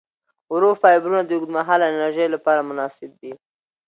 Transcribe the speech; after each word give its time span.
ورو 0.53 0.69
فایبرونه 0.81 1.21
د 1.25 1.31
اوږدمهاله 1.35 1.85
انرژۍ 1.91 2.27
لپاره 2.35 2.61
مناسب 2.69 3.09
دي. 3.21 3.31